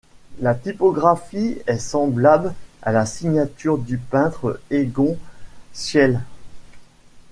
[0.39, 5.15] La typographie est semblable à la signature du peintre Egon
[5.75, 6.21] Schiele.